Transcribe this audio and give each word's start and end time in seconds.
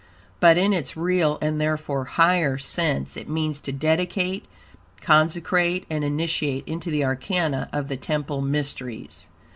But, 0.39 0.57
in 0.57 0.73
its 0.73 0.97
real, 0.97 1.37
and 1.43 1.61
therefore 1.61 2.05
higher, 2.05 2.57
sense, 2.57 3.15
it 3.15 3.29
means 3.29 3.59
to 3.59 3.71
dedicate, 3.71 4.45
consecrate, 4.99 5.85
and 5.91 6.03
initiate 6.03 6.67
into 6.67 6.89
the 6.89 7.05
arcana 7.05 7.69
of 7.71 7.87
the 7.87 7.97
temple 7.97 8.41
mysteries. 8.41 9.27